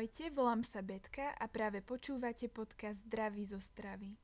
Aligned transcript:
Ahojte, 0.00 0.32
volám 0.32 0.64
sa 0.64 0.80
Betka 0.80 1.36
a 1.36 1.44
práve 1.44 1.84
počúvate 1.84 2.48
podcast 2.48 3.04
Zdraví 3.04 3.44
zo 3.44 3.60
stravy. 3.60 4.16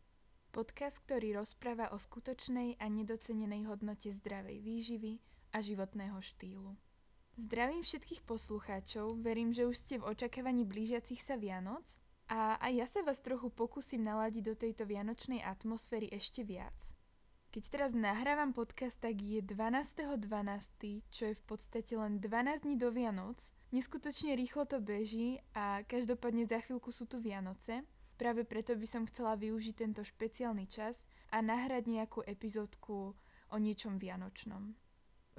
Podcast, 0.49 1.05
ktorý 1.05 1.37
rozpráva 1.37 1.93
o 1.93 2.01
skutočnej 2.01 2.81
a 2.81 2.89
nedocenenej 2.89 3.69
hodnote 3.69 4.09
zdravej 4.09 4.65
výživy 4.65 5.21
a 5.53 5.61
životného 5.61 6.17
štýlu. 6.17 6.73
Zdravím 7.37 7.85
všetkých 7.85 8.25
poslucháčov, 8.25 9.21
verím, 9.21 9.53
že 9.53 9.69
už 9.69 9.77
ste 9.77 10.01
v 10.01 10.17
očakávaní 10.17 10.65
blížiacich 10.65 11.21
sa 11.21 11.37
Vianoc 11.37 11.85
a 12.33 12.57
aj 12.57 12.73
ja 12.73 12.87
sa 12.89 13.05
vás 13.05 13.21
trochu 13.21 13.53
pokúsim 13.53 14.01
naladiť 14.01 14.43
do 14.49 14.55
tejto 14.57 14.89
vianočnej 14.89 15.45
atmosféry 15.45 16.09
ešte 16.09 16.41
viac. 16.41 16.97
Keď 17.55 17.63
teraz 17.73 17.91
nahrávam 17.97 18.53
podcast, 18.53 19.01
tak 19.01 19.23
je 19.23 19.41
12.12., 19.41 20.29
.12., 20.29 21.07
čo 21.09 21.23
je 21.31 21.35
v 21.35 21.45
podstate 21.47 21.95
len 21.97 22.21
12 22.21 22.67
dní 22.67 22.77
do 22.77 22.93
Vianoc. 22.93 23.39
Neskutočne 23.73 24.37
rýchlo 24.37 24.69
to 24.69 24.79
beží 24.79 25.41
a 25.57 25.83
každopádne 25.89 26.47
za 26.47 26.61
chvíľku 26.63 26.93
sú 26.93 27.09
tu 27.09 27.19
Vianoce. 27.19 27.87
Práve 28.17 28.49
preto 28.49 28.73
by 28.73 28.87
som 28.89 29.05
chcela 29.09 29.37
využiť 29.37 29.75
tento 29.77 30.01
špeciálny 30.01 30.65
čas 30.69 31.05
a 31.29 31.45
nahrať 31.45 31.85
nejakú 31.85 32.25
epizódku 32.25 33.13
o 33.53 33.57
niečom 33.61 34.01
vianočnom. 34.01 34.73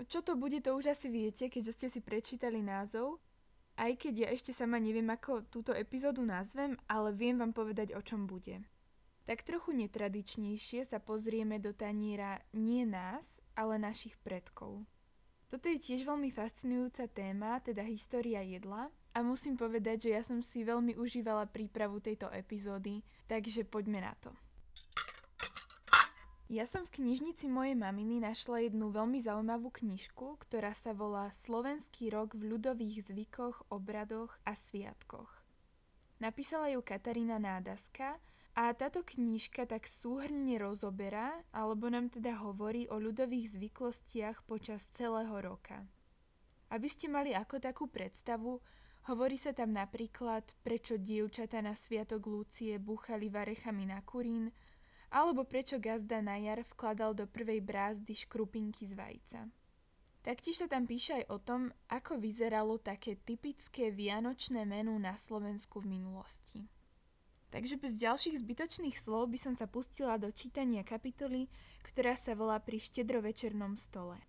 Čo 0.05 0.21
to 0.21 0.37
bude, 0.37 0.61
to 0.61 0.77
už 0.77 0.93
asi 0.93 1.09
viete, 1.09 1.49
keďže 1.49 1.73
ste 1.73 1.87
si 1.89 1.99
prečítali 2.05 2.61
názov. 2.61 3.17
Aj 3.77 3.89
keď 3.93 4.13
ja 4.25 4.27
ešte 4.29 4.53
sama 4.53 4.77
neviem, 4.77 5.09
ako 5.09 5.49
túto 5.49 5.73
epizódu 5.73 6.21
nazvem, 6.21 6.77
ale 6.85 7.13
viem 7.13 7.37
vám 7.41 7.53
povedať, 7.53 7.97
o 7.97 8.01
čom 8.05 8.29
bude. 8.29 8.61
Tak 9.27 9.43
trochu 9.43 9.75
netradičnejšie 9.75 10.87
sa 10.87 11.03
pozrieme 11.03 11.59
do 11.59 11.75
taniera 11.75 12.39
nie 12.55 12.87
nás, 12.87 13.43
ale 13.59 13.75
našich 13.75 14.15
predkov. 14.23 14.87
Toto 15.51 15.67
je 15.67 15.75
tiež 15.79 16.07
veľmi 16.07 16.31
fascinujúca 16.31 17.11
téma, 17.11 17.59
teda 17.59 17.83
história 17.83 18.39
jedla 18.39 18.87
a 19.11 19.19
musím 19.19 19.59
povedať, 19.59 20.07
že 20.07 20.09
ja 20.15 20.23
som 20.23 20.39
si 20.39 20.63
veľmi 20.63 20.95
užívala 20.95 21.51
prípravu 21.51 21.99
tejto 21.99 22.31
epizódy, 22.31 23.03
takže 23.27 23.67
poďme 23.67 23.99
na 23.99 24.15
to. 24.23 24.31
Ja 26.47 26.63
som 26.63 26.87
v 26.87 27.03
knižnici 27.03 27.51
mojej 27.51 27.75
maminy 27.75 28.23
našla 28.23 28.63
jednu 28.63 28.87
veľmi 28.95 29.19
zaujímavú 29.19 29.67
knižku, 29.67 30.39
ktorá 30.47 30.71
sa 30.71 30.95
volá 30.95 31.27
Slovenský 31.35 32.07
rok 32.15 32.31
v 32.31 32.55
ľudových 32.55 33.11
zvykoch, 33.11 33.67
obradoch 33.67 34.31
a 34.47 34.55
sviatkoch. 34.55 35.27
Napísala 36.23 36.71
ju 36.71 36.79
Katarína 36.79 37.35
Nádaska 37.35 38.15
a 38.57 38.73
táto 38.73 39.05
knižka 39.05 39.69
tak 39.69 39.85
súhrne 39.85 40.57
rozoberá, 40.57 41.45
alebo 41.53 41.93
nám 41.93 42.09
teda 42.09 42.41
hovorí 42.41 42.89
o 42.89 42.97
ľudových 42.97 43.53
zvyklostiach 43.53 44.41
počas 44.49 44.89
celého 44.97 45.37
roka. 45.37 45.85
Aby 46.73 46.89
ste 46.89 47.05
mali 47.05 47.37
ako 47.37 47.61
takú 47.61 47.85
predstavu, 47.85 48.57
Hovorí 49.07 49.39
sa 49.39 49.55
tam 49.55 49.71
napríklad, 49.71 50.43
prečo 50.67 50.99
dievčata 50.99 51.63
na 51.63 51.71
sviatok 51.71 52.27
Lúcie 52.27 52.75
búchali 52.75 53.31
varechami 53.31 53.87
na 53.87 54.03
kurín, 54.03 54.51
alebo 55.15 55.47
prečo 55.47 55.79
gazda 55.79 56.19
na 56.19 56.35
jar 56.35 56.67
vkladal 56.67 57.15
do 57.15 57.23
prvej 57.23 57.63
brázdy 57.63 58.11
škrupinky 58.11 58.83
z 58.83 58.99
vajca. 58.99 59.39
Taktiež 60.27 60.59
sa 60.59 60.67
tam 60.67 60.83
píše 60.83 61.23
aj 61.23 61.25
o 61.31 61.39
tom, 61.39 61.71
ako 61.87 62.19
vyzeralo 62.19 62.83
také 62.83 63.15
typické 63.15 63.95
vianočné 63.95 64.67
menu 64.67 64.91
na 64.99 65.15
Slovensku 65.15 65.79
v 65.79 65.87
minulosti. 65.87 66.67
Takže 67.47 67.79
bez 67.79 67.95
ďalších 67.95 68.43
zbytočných 68.43 68.97
slov 68.99 69.31
by 69.31 69.39
som 69.39 69.53
sa 69.55 69.71
pustila 69.71 70.19
do 70.19 70.27
čítania 70.35 70.83
kapitoly, 70.83 71.47
ktorá 71.87 72.19
sa 72.19 72.35
volá 72.35 72.59
pri 72.59 72.75
štedrovečernom 72.75 73.79
stole. 73.79 74.19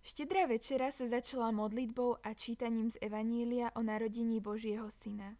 Štedrá 0.00 0.48
večera 0.48 0.88
sa 0.90 1.06
začala 1.06 1.52
modlitbou 1.52 2.24
a 2.24 2.32
čítaním 2.32 2.90
z 2.90 2.98
Evanília 3.04 3.70
o 3.76 3.84
narodení 3.84 4.40
Božieho 4.40 4.88
syna. 4.88 5.36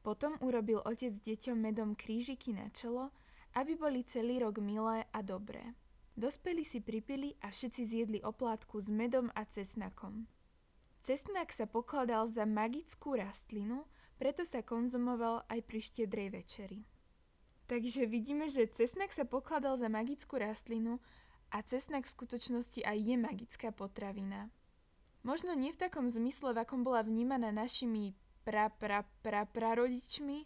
Potom 0.00 0.38
urobil 0.40 0.80
otec 0.80 1.12
deťom 1.12 1.58
medom 1.60 1.92
krížiky 1.92 2.56
na 2.56 2.72
čelo, 2.72 3.12
aby 3.52 3.76
boli 3.76 4.06
celý 4.06 4.40
rok 4.40 4.62
milé 4.62 5.04
a 5.10 5.20
dobré. 5.20 5.74
Dospeli 6.16 6.64
si 6.64 6.80
pripili 6.80 7.34
a 7.42 7.50
všetci 7.50 7.82
zjedli 7.84 8.18
oplátku 8.22 8.80
s 8.80 8.88
medom 8.88 9.28
a 9.34 9.42
cesnakom. 9.44 10.24
Cesnak 11.02 11.50
sa 11.50 11.66
pokladal 11.66 12.28
za 12.28 12.46
magickú 12.46 13.16
rastlinu, 13.16 13.88
preto 14.20 14.44
sa 14.44 14.60
konzumoval 14.60 15.48
aj 15.48 15.64
pri 15.64 15.80
štedrej 15.80 16.28
večeri. 16.28 16.84
Takže 17.64 18.04
vidíme, 18.04 18.52
že 18.52 18.68
cesnak 18.68 19.16
sa 19.16 19.24
pokladal 19.24 19.80
za 19.80 19.88
magickú 19.88 20.36
rastlinu 20.36 21.00
a 21.48 21.64
cesnak 21.64 22.04
v 22.04 22.12
skutočnosti 22.12 22.84
aj 22.84 22.98
je 23.00 23.16
magická 23.16 23.72
potravina. 23.72 24.52
Možno 25.24 25.56
nie 25.56 25.72
v 25.72 25.80
takom 25.88 26.12
zmysle, 26.12 26.52
v 26.52 26.68
akom 26.68 26.84
bola 26.84 27.00
vnímaná 27.00 27.48
našimi 27.48 28.12
pra, 28.44 28.68
pra, 28.68 29.08
pra, 29.24 29.48
prarodičmi, 29.48 30.44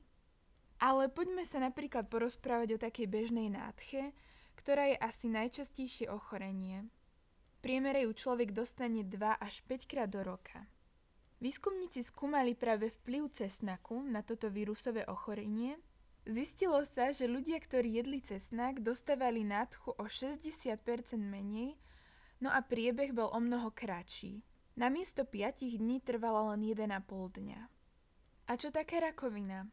ale 0.78 1.10
poďme 1.10 1.42
sa 1.42 1.58
napríklad 1.58 2.06
porozprávať 2.06 2.78
o 2.78 2.82
takej 2.82 3.06
bežnej 3.10 3.50
nádche, 3.50 4.14
ktorá 4.54 4.86
je 4.90 4.96
asi 5.02 5.26
najčastejšie 5.30 6.06
ochorenie. 6.10 6.86
V 6.86 7.56
priemere 7.58 8.06
ju 8.06 8.14
človek 8.14 8.54
dostane 8.54 9.02
2 9.02 9.16
až 9.40 9.64
5 9.66 9.90
krát 9.90 10.10
do 10.10 10.22
roka. 10.22 10.66
Výskumníci 11.42 12.06
skúmali 12.06 12.54
práve 12.54 12.90
vplyv 12.90 13.32
cesnaku 13.34 14.02
na 14.04 14.22
toto 14.22 14.50
vírusové 14.50 15.06
ochorenie 15.06 15.78
Zistilo 16.24 16.80
sa, 16.88 17.12
že 17.12 17.28
ľudia, 17.28 17.60
ktorí 17.60 18.00
jedli 18.00 18.24
cesnak, 18.24 18.80
dostávali 18.80 19.44
nádchu 19.44 19.92
o 19.92 20.04
60% 20.08 21.20
menej, 21.20 21.76
no 22.40 22.48
a 22.48 22.64
priebeh 22.64 23.12
bol 23.12 23.28
o 23.28 23.36
mnoho 23.36 23.68
kratší. 23.68 24.40
Namiesto 24.72 25.28
5 25.28 25.68
dní 25.76 26.00
trvala 26.00 26.56
len 26.56 26.64
1,5 26.64 26.88
dňa. 27.28 27.60
A 28.48 28.52
čo 28.56 28.72
taká 28.72 29.04
rakovina? 29.04 29.68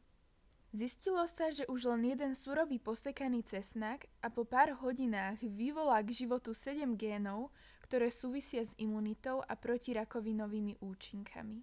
Zistilo 0.75 1.23
sa, 1.23 1.55
že 1.55 1.63
už 1.72 1.88
len 1.95 2.11
jeden 2.11 2.35
surový 2.35 2.83
posekaný 2.83 3.47
cesnak 3.47 4.11
a 4.19 4.28
po 4.28 4.43
pár 4.43 4.75
hodinách 4.75 5.39
vyvolá 5.39 6.03
k 6.03 6.11
životu 6.11 6.51
7 6.51 6.99
génov, 6.99 7.47
ktoré 7.91 8.07
súvisia 8.07 8.63
s 8.63 8.72
imunitou 8.79 9.44
a 9.44 9.52
protirakovinovými 9.59 10.79
účinkami. 10.79 11.59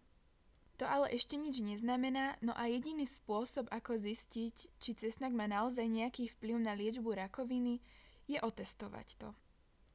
To 0.76 0.84
ale 0.84 1.08
ešte 1.16 1.40
nič 1.40 1.64
neznamená, 1.64 2.36
no 2.44 2.52
a 2.52 2.68
jediný 2.68 3.08
spôsob, 3.08 3.64
ako 3.72 3.96
zistiť, 3.96 4.76
či 4.76 4.90
cesnak 4.92 5.32
má 5.32 5.48
naozaj 5.48 5.88
nejaký 5.88 6.28
vplyv 6.36 6.56
na 6.60 6.76
liečbu 6.76 7.16
rakoviny, 7.16 7.80
je 8.28 8.36
otestovať 8.44 9.08
to. 9.16 9.32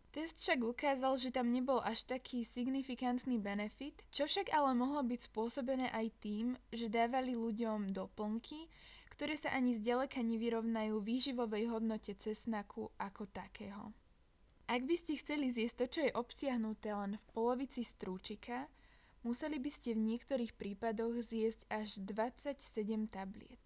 Test 0.10 0.42
však 0.42 0.66
ukázal, 0.66 1.22
že 1.22 1.30
tam 1.30 1.54
nebol 1.54 1.78
až 1.86 2.02
taký 2.10 2.42
signifikantný 2.42 3.38
benefit, 3.38 4.02
čo 4.10 4.26
však 4.26 4.50
ale 4.58 4.74
mohlo 4.74 5.06
byť 5.06 5.30
spôsobené 5.30 5.94
aj 5.94 6.18
tým, 6.18 6.58
že 6.74 6.90
dávali 6.90 7.38
ľuďom 7.38 7.94
doplnky, 7.94 8.74
ktoré 9.14 9.38
sa 9.38 9.54
ani 9.54 9.78
zďaleka 9.78 10.18
nevyrovnajú 10.26 10.98
výživovej 10.98 11.70
hodnote 11.70 12.18
cesnaku 12.18 12.90
ako 12.98 13.30
takého. 13.30 13.94
Ak 14.64 14.88
by 14.88 14.96
ste 14.96 15.20
chceli 15.20 15.52
zjesť 15.52 15.76
to, 15.76 15.86
čo 15.92 16.00
je 16.08 16.16
obsiahnuté 16.16 16.96
len 16.96 17.20
v 17.20 17.26
polovici 17.36 17.84
strúčika, 17.84 18.72
museli 19.28 19.60
by 19.60 19.72
ste 19.72 19.92
v 19.92 20.16
niektorých 20.16 20.56
prípadoch 20.56 21.20
zjesť 21.20 21.68
až 21.68 22.00
27 22.00 23.12
tabliet. 23.12 23.60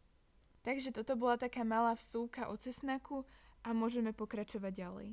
Takže 0.66 0.92
toto 0.92 1.14
bola 1.14 1.38
taká 1.38 1.62
malá 1.62 1.94
vsúka 1.94 2.50
o 2.50 2.58
cesnaku 2.58 3.24
a 3.62 3.72
môžeme 3.78 4.12
pokračovať 4.12 4.74
ďalej. 4.74 5.10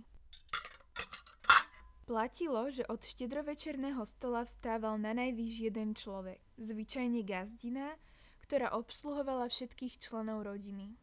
Platilo, 2.05 2.69
že 2.69 2.85
od 2.85 3.01
štedrovečerného 3.01 4.05
stola 4.05 4.45
vstával 4.45 5.01
na 5.01 5.17
najvýš 5.17 5.73
jeden 5.73 5.97
človek, 5.97 6.41
zvyčajne 6.61 7.25
gazdina, 7.25 7.97
ktorá 8.45 8.77
obsluhovala 8.77 9.49
všetkých 9.49 9.97
členov 10.05 10.45
rodiny. 10.45 11.01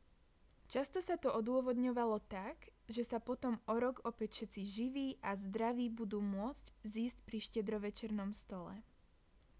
Často 0.71 1.03
sa 1.03 1.19
to 1.19 1.27
odôvodňovalo 1.35 2.23
tak, 2.31 2.71
že 2.87 3.03
sa 3.03 3.19
potom 3.19 3.59
o 3.67 3.75
rok 3.75 3.99
opäť 4.07 4.39
všetci 4.39 4.61
živí 4.63 5.09
a 5.19 5.35
zdraví 5.35 5.91
budú 5.91 6.23
môcť 6.23 6.71
zísť 6.87 7.19
pri 7.27 7.43
štedrovečernom 7.43 8.31
stole. 8.31 8.79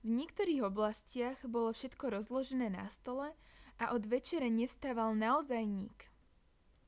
V 0.07 0.09
niektorých 0.15 0.63
oblastiach 0.63 1.35
bolo 1.43 1.75
všetko 1.75 2.15
rozložené 2.15 2.71
na 2.71 2.87
stole 2.87 3.35
a 3.75 3.91
od 3.91 4.07
večere 4.07 4.47
nevstával 4.47 5.11
naozaj 5.11 5.59
nik. 5.67 6.07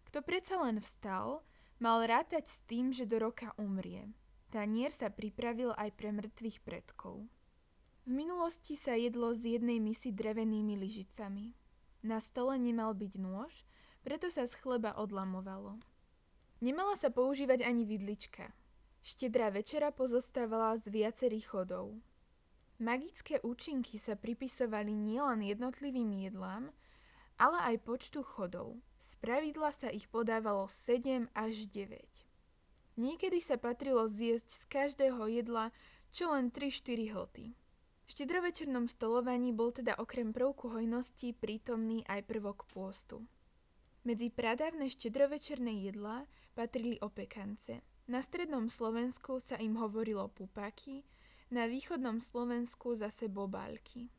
Kto 0.07 0.23
predsa 0.23 0.55
len 0.55 0.79
vstal, 0.79 1.43
mal 1.83 2.07
rátať 2.07 2.47
s 2.47 2.63
tým, 2.63 2.95
že 2.95 3.03
do 3.03 3.19
roka 3.19 3.51
umrie. 3.59 4.07
Tanier 4.55 4.95
sa 4.95 5.11
pripravil 5.11 5.75
aj 5.75 5.99
pre 5.99 6.15
mŕtvych 6.15 6.63
predkov. 6.63 7.27
V 8.07 8.11
minulosti 8.15 8.79
sa 8.79 8.95
jedlo 8.95 9.35
z 9.35 9.59
jednej 9.59 9.83
misy 9.83 10.15
drevenými 10.15 10.79
lyžicami. 10.79 11.51
Na 12.07 12.23
stole 12.23 12.55
nemal 12.55 12.95
byť 12.95 13.13
nôž, 13.19 13.67
preto 14.03 14.29
sa 14.29 14.43
z 14.43 14.59
chleba 14.59 14.93
odlamovalo. 14.93 15.79
Nemala 16.59 16.95
sa 16.95 17.09
používať 17.09 17.63
ani 17.63 17.87
vidlička. 17.87 18.51
Štedrá 19.03 19.51
večera 19.51 19.91
pozostávala 19.91 20.79
z 20.79 20.91
viacerých 20.91 21.47
chodov. 21.47 21.99
Magické 22.79 23.39
účinky 23.43 23.99
sa 23.99 24.15
pripisovali 24.15 24.91
nielen 24.95 25.43
jednotlivým 25.43 26.11
jedlám, 26.23 26.71
ale 27.35 27.57
aj 27.73 27.83
počtu 27.83 28.23
chodov. 28.23 28.79
Z 28.99 29.19
pravidla 29.19 29.75
sa 29.75 29.91
ich 29.91 30.07
podávalo 30.07 30.67
7 30.71 31.27
až 31.35 31.67
9. 31.67 31.99
Niekedy 32.95 33.39
sa 33.41 33.57
patrilo 33.57 34.07
zjesť 34.07 34.47
z 34.47 34.63
každého 34.69 35.19
jedla 35.27 35.73
čo 36.13 36.29
len 36.29 36.53
3-4 36.53 37.09
hoty. 37.17 37.57
štedrovečernom 38.05 38.85
stolovaní 38.85 39.49
bol 39.49 39.73
teda 39.73 39.97
okrem 39.97 40.29
prvku 40.29 40.69
hojnosti 40.69 41.33
prítomný 41.33 42.05
aj 42.05 42.21
prvok 42.29 42.69
pôstu. 42.69 43.25
Medzi 44.03 44.27
pradávne 44.27 44.91
štedrovečerné 44.91 45.87
jedlá 45.87 46.27
patrili 46.51 46.99
opekance. 46.99 47.79
Na 48.11 48.19
strednom 48.19 48.67
Slovensku 48.67 49.39
sa 49.39 49.55
im 49.55 49.79
hovorilo 49.79 50.27
pupáky, 50.27 51.07
na 51.47 51.71
východnom 51.71 52.19
Slovensku 52.19 52.99
zase 52.99 53.31
bobálky. 53.31 54.11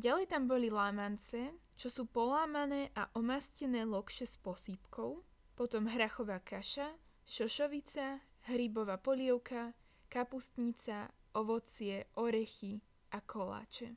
Ďalej 0.00 0.32
tam 0.32 0.48
boli 0.48 0.72
lámance, 0.72 1.52
čo 1.76 1.88
sú 1.92 2.08
polámané 2.08 2.88
a 2.96 3.12
omastené 3.12 3.84
lokše 3.84 4.24
s 4.24 4.40
posýpkou, 4.40 5.20
potom 5.52 5.84
hrachová 5.92 6.40
kaša, 6.40 6.96
šošovica, 7.28 8.16
hrybová 8.48 8.96
polievka, 8.96 9.76
kapustnica, 10.08 11.12
ovocie, 11.36 12.08
orechy 12.16 12.80
a 13.12 13.20
koláče. 13.20 13.92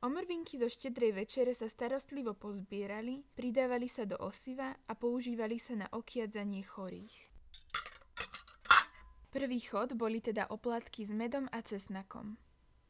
Omrvinky 0.00 0.56
zo 0.56 0.64
štedrej 0.64 1.12
večere 1.12 1.52
sa 1.52 1.68
starostlivo 1.68 2.32
pozbierali, 2.32 3.20
pridávali 3.36 3.84
sa 3.84 4.08
do 4.08 4.16
osiva 4.16 4.72
a 4.88 4.96
používali 4.96 5.60
sa 5.60 5.76
na 5.76 5.92
okiadzanie 5.92 6.64
chorých. 6.64 7.12
Prvý 9.28 9.60
chod 9.60 9.92
boli 10.00 10.24
teda 10.24 10.48
oplatky 10.48 11.04
s 11.04 11.12
medom 11.12 11.52
a 11.52 11.60
cesnakom. 11.60 12.40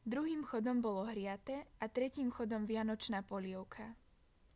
Druhým 0.07 0.47
chodom 0.47 0.79
bolo 0.79 1.03
hriate 1.03 1.67
a 1.83 1.91
tretím 1.91 2.31
chodom 2.31 2.63
vianočná 2.63 3.27
polievka. 3.27 3.91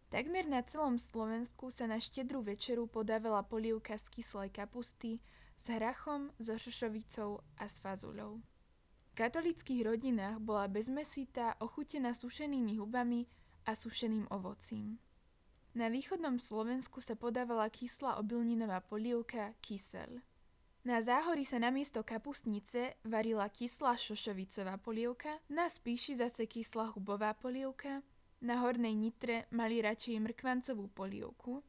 Takmer 0.07 0.48
na 0.48 0.63
celom 0.63 0.96
Slovensku 0.96 1.75
sa 1.75 1.92
na 1.92 2.00
štedrú 2.00 2.40
večeru 2.40 2.88
podávala 2.88 3.44
polievka 3.44 4.00
z 4.00 4.07
kyslej 4.16 4.56
kapusty 4.56 5.19
s 5.60 5.68
hrachom, 5.75 6.31
so 6.40 6.56
šošovicou 6.56 7.44
a 7.60 7.68
s 7.68 7.84
fazuľou 7.84 8.55
katolických 9.15 9.88
rodinách 9.88 10.44
bola 10.44 10.67
bezmesitá 10.67 11.56
ochutená 11.63 12.12
sušenými 12.12 12.77
hubami 12.77 13.23
a 13.63 13.71
sušeným 13.71 14.27
ovocím. 14.29 15.00
Na 15.75 15.91
východnom 15.91 16.39
Slovensku 16.39 17.03
sa 17.03 17.19
podávala 17.19 17.67
kyslá 17.67 18.15
obilninová 18.19 18.79
polievka 18.79 19.56
kysel. 19.59 20.23
Na 20.85 21.01
záhori 21.01 21.44
sa 21.44 21.57
namiesto 21.57 22.06
kapustnice 22.06 23.01
varila 23.03 23.50
kyslá 23.50 23.97
šošovicová 23.97 24.77
polievka, 24.77 25.41
na 25.50 25.65
spíši 25.65 26.21
zase 26.21 26.45
kyslá 26.45 26.94
hubová 26.94 27.33
polievka, 27.33 28.06
na 28.45 28.61
hornej 28.61 28.94
nitre 28.94 29.50
mali 29.50 29.81
radšej 29.81 30.21
mrkvancovú 30.21 30.94
polievku, 30.94 31.65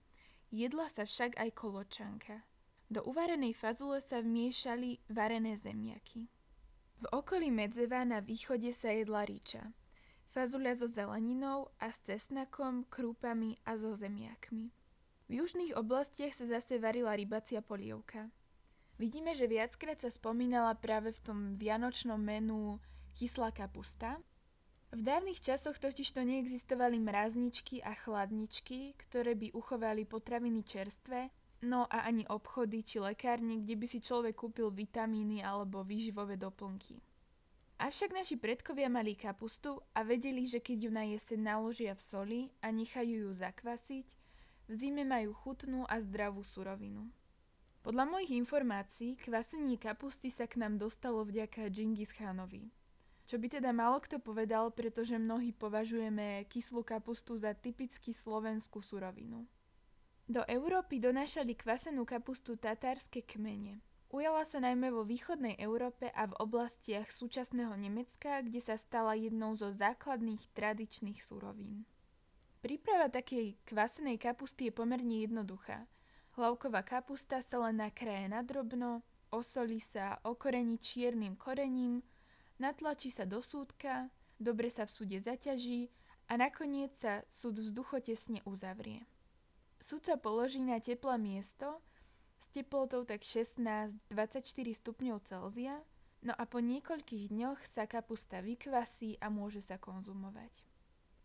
jedla 0.53 0.87
sa 0.93 1.09
však 1.09 1.41
aj 1.41 1.51
koločanka. 1.57 2.45
Do 2.87 3.03
uvarenej 3.09 3.57
fazule 3.57 3.99
sa 4.05 4.21
vmiešali 4.23 5.09
varené 5.11 5.59
zemiaky. 5.59 6.36
V 6.97 7.05
okolí 7.13 7.53
Medzeva 7.53 8.09
na 8.09 8.25
východe 8.25 8.73
sa 8.73 8.89
jedla 8.89 9.29
ríča. 9.29 9.69
Fazuľa 10.33 10.81
so 10.81 10.89
zeleninou 10.89 11.69
a 11.77 11.93
s 11.93 12.01
cesnakom, 12.01 12.89
krúpami 12.89 13.61
a 13.69 13.77
so 13.77 13.93
zemiakmi. 13.93 14.73
V 15.29 15.33
južných 15.45 15.77
oblastiach 15.77 16.33
sa 16.33 16.49
zase 16.49 16.81
varila 16.81 17.13
rybacia 17.13 17.61
polievka. 17.61 18.33
Vidíme, 18.97 19.37
že 19.37 19.45
viackrát 19.45 20.01
sa 20.01 20.09
spomínala 20.09 20.73
práve 20.73 21.13
v 21.13 21.21
tom 21.21 21.39
vianočnom 21.61 22.17
menu 22.17 22.81
kyslá 23.21 23.53
kapusta. 23.53 24.17
V 24.89 25.05
dávnych 25.05 25.45
časoch 25.45 25.77
totiž 25.77 26.17
to 26.17 26.25
neexistovali 26.25 26.97
mrazničky 26.97 27.85
a 27.85 27.93
chladničky, 27.93 28.97
ktoré 28.97 29.37
by 29.37 29.53
uchovali 29.53 30.09
potraviny 30.09 30.65
čerstvé 30.65 31.29
No 31.65 31.89
a 31.89 32.05
ani 32.05 32.29
obchody 32.29 32.85
či 32.85 33.01
lekárne, 33.01 33.65
kde 33.65 33.75
by 33.81 33.87
si 33.89 33.99
človek 34.05 34.37
kúpil 34.37 34.69
vitamíny 34.69 35.41
alebo 35.41 35.81
výživové 35.81 36.37
doplnky. 36.37 37.01
Avšak 37.77 38.13
naši 38.17 38.41
predkovia 38.41 38.89
mali 38.89 39.13
kapustu 39.13 39.81
a 39.93 40.01
vedeli, 40.01 40.49
že 40.49 40.65
keď 40.65 40.79
ju 40.89 40.91
na 40.93 41.05
jeseň 41.05 41.41
naložia 41.57 41.93
v 41.93 42.03
soli 42.03 42.41
a 42.65 42.73
nechajú 42.73 43.29
ju 43.29 43.31
zakvasiť, 43.33 44.07
v 44.67 44.73
zime 44.73 45.05
majú 45.05 45.37
chutnú 45.37 45.85
a 45.85 46.01
zdravú 46.01 46.41
surovinu. 46.41 47.05
Podľa 47.85 48.05
mojich 48.09 48.35
informácií 48.35 49.15
kvasenie 49.15 49.79
kapusty 49.79 50.33
sa 50.33 50.51
k 50.51 50.59
nám 50.59 50.81
dostalo 50.81 51.23
vďaka 51.23 51.71
Džingis 51.71 52.11
Khanovi. 52.17 52.73
Čo 53.31 53.39
by 53.39 53.47
teda 53.47 53.71
málo 53.71 54.03
kto 54.03 54.19
povedal, 54.19 54.75
pretože 54.75 55.15
mnohí 55.19 55.55
považujeme 55.55 56.47
kyslú 56.51 56.83
kapustu 56.83 57.39
za 57.39 57.55
typicky 57.55 58.11
slovenskú 58.11 58.83
surovinu. 58.83 59.47
Do 60.27 60.43
Európy 60.51 60.99
donášali 60.99 61.55
kvasenú 61.55 62.03
kapustu 62.03 62.59
tatárske 62.59 63.23
kmene. 63.23 63.79
Ujala 64.11 64.43
sa 64.43 64.59
najmä 64.59 64.91
vo 64.91 65.07
východnej 65.07 65.55
Európe 65.55 66.11
a 66.11 66.27
v 66.27 66.35
oblastiach 66.43 67.15
súčasného 67.15 67.71
Nemecka, 67.79 68.43
kde 68.43 68.59
sa 68.59 68.75
stala 68.75 69.15
jednou 69.15 69.55
zo 69.55 69.71
základných 69.71 70.43
tradičných 70.51 71.23
surovín. 71.23 71.87
Príprava 72.59 73.07
takej 73.07 73.55
kvasenej 73.71 74.19
kapusty 74.19 74.67
je 74.67 74.75
pomerne 74.75 75.23
jednoduchá. 75.23 75.87
Hlavková 76.35 76.83
kapusta 76.83 77.39
sa 77.39 77.63
len 77.63 77.79
nakráje 77.79 78.27
na 78.27 78.43
drobno, 78.43 79.07
osolí 79.31 79.79
sa, 79.79 80.19
okorení 80.27 80.83
čiernym 80.83 81.39
korením, 81.39 82.03
natlačí 82.59 83.15
sa 83.15 83.31
do 83.31 83.39
súdka, 83.39 84.11
dobre 84.43 84.75
sa 84.75 84.91
v 84.91 84.95
súde 84.95 85.19
zaťaží 85.23 85.87
a 86.27 86.35
nakoniec 86.35 86.99
sa 86.99 87.23
súd 87.31 87.63
vzduchotesne 87.63 88.43
uzavrie. 88.43 89.07
Sudca 89.87 90.19
položí 90.19 90.59
na 90.59 90.83
teplé 90.83 91.15
miesto 91.15 91.79
s 92.43 92.51
teplotou 92.51 93.07
tak 93.07 93.23
16-24 93.23 94.03
stupňov 94.83 95.23
Celzia, 95.23 95.79
no 96.27 96.35
a 96.35 96.43
po 96.43 96.59
niekoľkých 96.59 97.31
dňoch 97.31 97.63
sa 97.63 97.87
kapusta 97.87 98.43
vykvasí 98.43 99.23
a 99.23 99.31
môže 99.31 99.63
sa 99.63 99.79
konzumovať. 99.79 100.51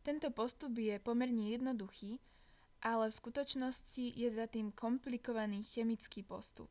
Tento 0.05 0.29
postup 0.29 0.77
je 0.77 0.93
pomerne 1.01 1.57
jednoduchý, 1.57 2.21
ale 2.85 3.09
v 3.09 3.17
skutočnosti 3.17 4.13
je 4.13 4.29
za 4.29 4.45
tým 4.45 4.69
komplikovaný 4.77 5.65
chemický 5.65 6.21
postup. 6.21 6.69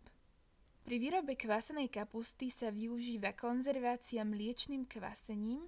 Pri 0.86 0.94
výrobe 1.02 1.34
kvasenej 1.34 1.90
kapusty 1.90 2.54
sa 2.54 2.70
využíva 2.70 3.34
konzervácia 3.34 4.22
mliečným 4.22 4.86
kvasením, 4.86 5.66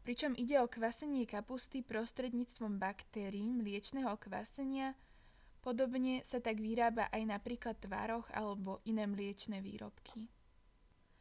pričom 0.00 0.32
ide 0.32 0.64
o 0.64 0.66
kvasenie 0.72 1.28
kapusty 1.28 1.84
prostredníctvom 1.84 2.80
baktérií 2.80 3.52
mliečného 3.52 4.16
kvasenia 4.16 4.96
Podobne 5.62 6.26
sa 6.26 6.42
tak 6.42 6.58
vyrába 6.58 7.06
aj 7.14 7.22
napríklad 7.22 7.78
tvároch 7.78 8.26
alebo 8.34 8.82
iné 8.82 9.06
mliečne 9.06 9.62
výrobky. 9.62 10.26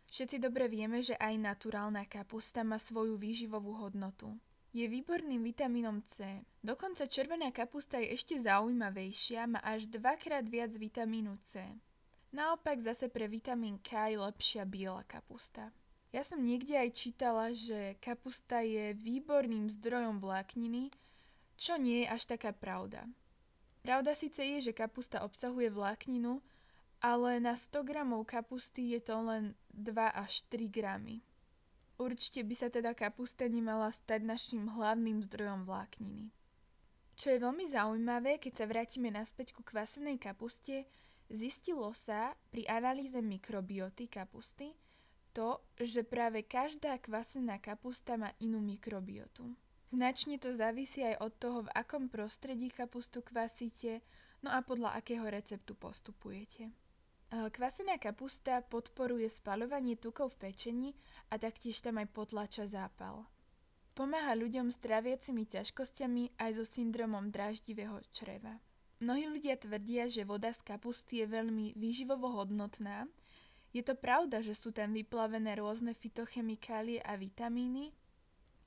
Všetci 0.10 0.42
dobre 0.42 0.66
vieme, 0.68 1.00
že 1.00 1.16
aj 1.16 1.40
naturálna 1.40 2.10
kapusta 2.10 2.66
má 2.66 2.82
svoju 2.82 3.16
výživovú 3.22 3.78
hodnotu. 3.78 4.34
Je 4.74 4.84
výborným 4.90 5.46
vitamínom 5.46 6.02
C. 6.10 6.42
Dokonca 6.60 7.06
červená 7.06 7.54
kapusta 7.54 8.02
je 8.02 8.18
ešte 8.18 8.42
zaujímavejšia, 8.42 9.46
má 9.46 9.62
až 9.62 9.88
dvakrát 9.88 10.44
viac 10.50 10.74
vitamínu 10.74 11.38
C. 11.46 11.64
Naopak 12.34 12.82
zase 12.82 13.12
pre 13.14 13.28
vitamín 13.28 13.78
K 13.78 14.16
je 14.16 14.18
lepšia 14.20 14.64
biela 14.66 15.06
kapusta. 15.06 15.70
Ja 16.12 16.26
som 16.28 16.44
niekde 16.44 16.76
aj 16.76 16.98
čítala, 16.98 17.56
že 17.56 17.96
kapusta 18.04 18.64
je 18.64 18.98
výborným 18.98 19.70
zdrojom 19.70 20.20
vlákniny, 20.20 20.92
čo 21.56 21.80
nie 21.80 22.04
je 22.04 22.12
až 22.12 22.32
taká 22.36 22.52
pravda. 22.52 23.08
Pravda 23.82 24.14
síce 24.14 24.46
je, 24.46 24.70
že 24.70 24.78
kapusta 24.78 25.26
obsahuje 25.26 25.74
vlákninu, 25.74 26.42
ale 27.02 27.42
na 27.42 27.58
100 27.58 27.82
gramov 27.82 28.30
kapusty 28.30 28.94
je 28.94 29.02
to 29.02 29.18
len 29.26 29.58
2 29.74 29.98
až 30.14 30.46
3 30.54 30.70
gramy. 30.70 31.26
Určite 31.98 32.46
by 32.46 32.56
sa 32.58 32.70
teda 32.70 32.94
kapusta 32.94 33.50
nemala 33.50 33.90
stať 33.90 34.22
našim 34.22 34.70
hlavným 34.70 35.22
zdrojom 35.26 35.66
vlákniny. 35.66 36.30
Čo 37.18 37.34
je 37.34 37.42
veľmi 37.42 37.66
zaujímavé, 37.70 38.42
keď 38.42 38.54
sa 38.54 38.66
vrátime 38.66 39.14
naspäť 39.14 39.54
ku 39.54 39.62
kvasenej 39.62 40.18
kapuste, 40.18 40.90
zistilo 41.30 41.94
sa 41.94 42.34
pri 42.50 42.66
analýze 42.66 43.18
mikrobioty 43.18 44.10
kapusty 44.10 44.74
to, 45.32 45.62
že 45.80 46.04
práve 46.04 46.44
každá 46.44 46.98
kvasená 46.98 47.62
kapusta 47.62 48.18
má 48.18 48.34
inú 48.44 48.60
mikrobiotu. 48.60 49.48
Značne 49.92 50.40
to 50.40 50.56
závisí 50.56 51.04
aj 51.04 51.20
od 51.20 51.34
toho, 51.36 51.60
v 51.68 51.74
akom 51.76 52.08
prostredí 52.08 52.72
kapustu 52.72 53.20
kvasíte, 53.20 54.00
no 54.40 54.48
a 54.48 54.64
podľa 54.64 54.96
akého 54.96 55.28
receptu 55.28 55.76
postupujete. 55.76 56.72
Kvasená 57.32 58.00
kapusta 58.00 58.64
podporuje 58.64 59.28
spalovanie 59.28 60.00
tukov 60.00 60.36
v 60.36 60.48
pečení 60.48 60.90
a 61.32 61.40
taktiež 61.40 61.80
tam 61.84 62.00
aj 62.00 62.08
potlača 62.12 62.68
zápal. 62.68 63.28
Pomáha 63.92 64.36
ľuďom 64.36 64.72
s 64.72 64.80
tráviacimi 64.80 65.44
ťažkosťami 65.48 66.40
aj 66.40 66.52
so 66.56 66.64
syndromom 66.64 67.28
dráždivého 67.28 68.00
čreva. 68.16 68.60
Mnohí 69.04 69.28
ľudia 69.28 69.60
tvrdia, 69.60 70.08
že 70.08 70.24
voda 70.24 70.56
z 70.56 70.64
kapusty 70.64 71.24
je 71.24 71.28
veľmi 71.28 71.76
výživovo 71.76 72.32
hodnotná. 72.32 73.08
Je 73.76 73.84
to 73.84 73.96
pravda, 73.96 74.40
že 74.40 74.56
sú 74.56 74.72
tam 74.72 74.96
vyplavené 74.96 75.60
rôzne 75.60 75.96
fitochemikálie 75.96 77.00
a 77.04 77.16
vitamíny, 77.16 77.96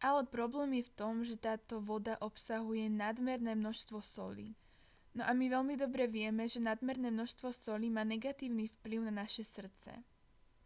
ale 0.04 0.28
problém 0.28 0.84
je 0.84 0.84
v 0.84 0.94
tom, 1.00 1.25
že 1.25 1.40
táto 1.40 1.80
voda 1.80 2.20
obsahuje 2.20 2.92
nadmerné 2.92 3.56
množstvo 3.56 4.04
soli. 4.04 4.52
No 5.16 5.25
a 5.25 5.32
my 5.32 5.49
veľmi 5.49 5.80
dobre 5.80 6.04
vieme, 6.04 6.44
že 6.44 6.61
nadmerné 6.61 7.08
množstvo 7.08 7.49
soli 7.56 7.88
má 7.88 8.04
negatívny 8.04 8.68
vplyv 8.68 9.08
na 9.08 9.25
naše 9.25 9.40
srdce. 9.40 10.04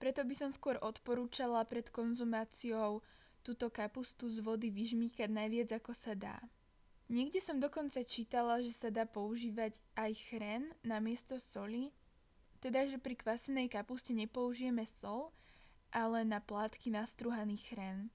Preto 0.03 0.27
by 0.27 0.35
som 0.35 0.51
skôr 0.51 0.75
odporúčala 0.83 1.63
pred 1.71 1.87
konzumáciou 1.87 2.99
túto 3.47 3.71
kapustu 3.71 4.27
z 4.27 4.43
vody 4.43 4.75
vyžmýkať 4.75 5.31
najviac 5.31 5.71
ako 5.79 5.95
sa 5.95 6.19
dá. 6.19 6.43
Niekde 7.07 7.39
som 7.39 7.63
dokonca 7.63 8.03
čítala, 8.03 8.59
že 8.59 8.75
sa 8.75 8.91
dá 8.91 9.07
používať 9.07 9.79
aj 9.95 10.11
chren 10.19 10.75
na 10.83 10.99
miesto 10.99 11.39
soli, 11.39 11.95
teda 12.59 12.91
že 12.91 12.99
pri 12.99 13.15
kvasenej 13.15 13.71
kapuste 13.71 14.11
nepoužijeme 14.19 14.83
sol, 14.83 15.31
ale 15.95 16.27
na 16.27 16.43
plátky 16.43 16.91
nastruhaný 16.91 17.57
chren. 17.57 18.11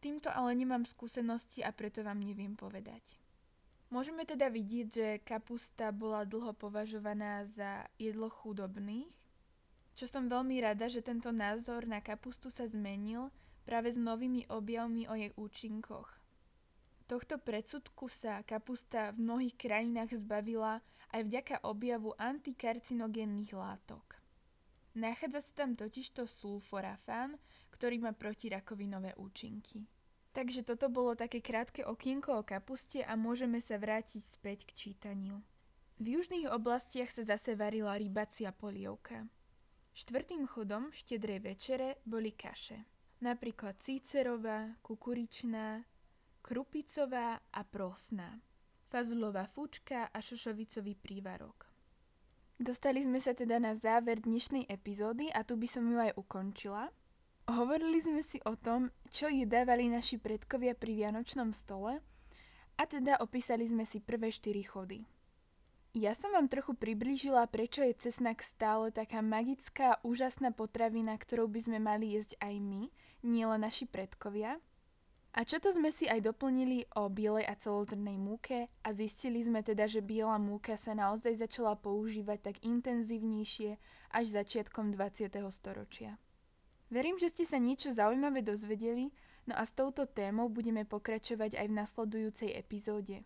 Týmto 0.00 0.32
ale 0.32 0.56
nemám 0.56 0.88
skúsenosti 0.88 1.60
a 1.60 1.72
preto 1.76 2.00
vám 2.00 2.24
neviem 2.24 2.56
povedať. 2.56 3.20
Môžeme 3.92 4.24
teda 4.24 4.48
vidieť, 4.48 4.86
že 4.88 5.08
kapusta 5.26 5.90
bola 5.92 6.24
dlho 6.24 6.54
považovaná 6.56 7.44
za 7.44 7.84
jedlo 8.00 8.30
chudobných, 8.30 9.10
čo 9.98 10.06
som 10.08 10.30
veľmi 10.30 10.62
rada, 10.62 10.88
že 10.88 11.04
tento 11.04 11.28
názor 11.34 11.84
na 11.84 12.00
kapustu 12.00 12.48
sa 12.48 12.64
zmenil 12.64 13.28
práve 13.68 13.92
s 13.92 13.98
novými 14.00 14.48
objavmi 14.48 15.04
o 15.10 15.14
jej 15.18 15.34
účinkoch. 15.36 16.08
Tohto 17.10 17.42
predsudku 17.42 18.06
sa 18.06 18.46
kapusta 18.46 19.10
v 19.10 19.26
mnohých 19.26 19.58
krajinách 19.58 20.22
zbavila 20.22 20.78
aj 21.10 21.20
vďaka 21.26 21.54
objavu 21.66 22.14
antikarcinogénnych 22.14 23.50
látok. 23.50 24.19
Nachádza 24.98 25.40
sa 25.40 25.52
tam 25.64 25.78
totižto 25.78 26.26
sulforafán, 26.26 27.38
ktorý 27.70 28.02
má 28.02 28.10
protirakovinové 28.10 29.14
účinky. 29.14 29.86
Takže 30.30 30.62
toto 30.62 30.86
bolo 30.90 31.18
také 31.18 31.42
krátke 31.42 31.82
okienko 31.82 32.38
o 32.38 32.46
kapuste 32.46 33.02
a 33.02 33.18
môžeme 33.18 33.58
sa 33.58 33.78
vrátiť 33.78 34.22
späť 34.22 34.66
k 34.66 34.74
čítaniu. 34.74 35.42
V 36.00 36.18
južných 36.18 36.48
oblastiach 36.50 37.10
sa 37.10 37.22
zase 37.26 37.58
varila 37.58 37.98
rybacia 37.98 38.54
polievka. 38.54 39.26
Štvrtým 39.94 40.46
chodom 40.46 40.94
štedrej 40.94 41.40
večere 41.44 41.88
boli 42.06 42.32
kaše. 42.34 42.86
Napríklad 43.20 43.76
cícerová, 43.82 44.80
kukuričná, 44.80 45.84
krupicová 46.40 47.42
a 47.52 47.60
prosná, 47.66 48.40
fazulová 48.88 49.44
fučka 49.50 50.08
a 50.08 50.18
šošovicový 50.18 50.96
prívarok. 50.96 51.69
Dostali 52.60 53.00
sme 53.00 53.16
sa 53.16 53.32
teda 53.32 53.56
na 53.56 53.72
záver 53.72 54.20
dnešnej 54.20 54.68
epizódy 54.68 55.32
a 55.32 55.40
tu 55.48 55.56
by 55.56 55.64
som 55.64 55.88
ju 55.88 55.96
aj 55.96 56.12
ukončila. 56.12 56.92
Hovorili 57.48 57.96
sme 58.04 58.20
si 58.20 58.36
o 58.44 58.52
tom, 58.52 58.92
čo 59.08 59.32
jedávali 59.32 59.88
naši 59.88 60.20
predkovia 60.20 60.76
pri 60.76 60.92
Vianočnom 60.92 61.56
stole 61.56 62.04
a 62.76 62.82
teda 62.84 63.16
opísali 63.24 63.64
sme 63.64 63.88
si 63.88 64.04
prvé 64.04 64.28
štyri 64.28 64.60
chody. 64.60 65.08
Ja 65.96 66.12
som 66.12 66.36
vám 66.36 66.52
trochu 66.52 66.76
priblížila, 66.76 67.48
prečo 67.48 67.80
je 67.80 67.96
cesnak 67.96 68.44
stále 68.44 68.92
taká 68.92 69.24
magická, 69.24 69.96
úžasná 70.04 70.52
potravina, 70.52 71.16
ktorou 71.16 71.48
by 71.48 71.64
sme 71.64 71.78
mali 71.80 72.12
jesť 72.12 72.36
aj 72.44 72.60
my, 72.60 72.92
nielen 73.24 73.64
naši 73.64 73.88
predkovia– 73.88 74.60
a 75.30 75.46
čo 75.46 75.62
to 75.62 75.70
sme 75.70 75.94
si 75.94 76.10
aj 76.10 76.26
doplnili 76.26 76.90
o 76.98 77.06
bielej 77.06 77.46
a 77.46 77.54
celozrnej 77.54 78.18
múke 78.18 78.66
a 78.82 78.88
zistili 78.90 79.38
sme 79.38 79.62
teda, 79.62 79.86
že 79.86 80.02
biela 80.02 80.34
múka 80.42 80.74
sa 80.74 80.90
naozaj 80.90 81.38
začala 81.38 81.78
používať 81.78 82.50
tak 82.50 82.56
intenzívnejšie 82.66 83.78
až 84.10 84.24
začiatkom 84.26 84.90
20. 84.90 85.30
storočia. 85.54 86.18
Verím, 86.90 87.14
že 87.22 87.30
ste 87.30 87.46
sa 87.46 87.62
niečo 87.62 87.94
zaujímavé 87.94 88.42
dozvedeli, 88.42 89.14
no 89.46 89.54
a 89.54 89.62
s 89.62 89.70
touto 89.70 90.10
témou 90.10 90.50
budeme 90.50 90.82
pokračovať 90.82 91.62
aj 91.62 91.66
v 91.70 91.78
nasledujúcej 91.78 92.50
epizóde. 92.50 93.22